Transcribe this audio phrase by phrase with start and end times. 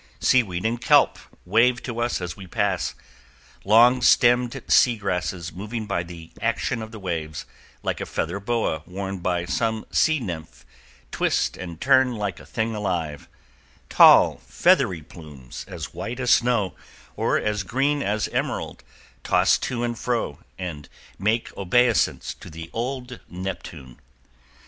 [0.19, 2.95] Seaweed and kelp wave to us as we pass,
[3.63, 7.45] long stemmed sea grasses moving by the action of the waves,
[7.83, 10.65] like a feather boa worn by some sea nymph,
[11.11, 13.27] twist and turn like a thing alive;
[13.89, 16.73] tall, feathery plumes, as white as snow,
[17.15, 18.83] or as green as emerald,
[19.23, 20.89] toss to and fro, and
[21.19, 23.99] make obeisance to old Neptune.